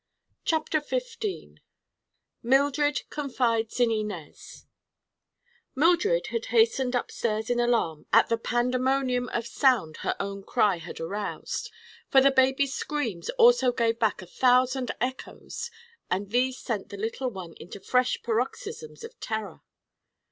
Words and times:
CHAPTER 0.45 0.79
XV—MILDRED 0.79 3.03
CONFIDES 3.11 3.79
IN 3.79 3.91
INEZ 3.91 4.65
Mildred 5.75 6.27
had 6.33 6.45
hastened 6.47 6.95
upstairs 6.95 7.51
in 7.51 7.59
alarm 7.59 8.07
at 8.11 8.27
the 8.27 8.39
pandemonium 8.39 9.29
of 9.29 9.45
sound 9.45 9.97
her 9.97 10.15
own 10.19 10.41
cry 10.41 10.77
had 10.77 10.99
aroused, 10.99 11.69
for 12.09 12.19
the 12.19 12.31
baby's 12.31 12.73
screams 12.73 13.29
also 13.37 13.71
gave 13.71 13.99
back 13.99 14.23
a 14.23 14.25
thousand 14.25 14.89
echoes 14.99 15.69
and 16.09 16.31
these 16.31 16.57
sent 16.57 16.89
the 16.89 16.97
little 16.97 17.29
one 17.29 17.53
into 17.59 17.79
fresh 17.79 18.23
paroxysms 18.23 19.03
of 19.03 19.19
terror. 19.19 19.61